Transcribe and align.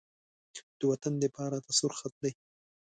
د 0.77 0.79
وطن 0.91 1.13
دفاع 1.23 1.47
راته 1.53 1.71
سور 1.79 1.91
خط 1.99 2.13
دی. 2.23 2.31